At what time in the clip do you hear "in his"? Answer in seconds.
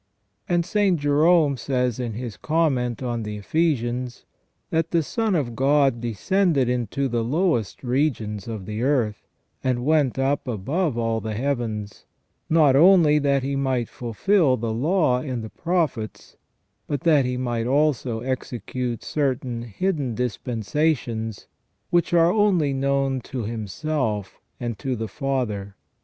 1.99-2.35